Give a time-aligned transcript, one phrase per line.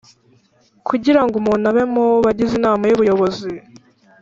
[0.87, 3.49] Kugira ngo umuntu abe mu bagize inama y ubuyobozi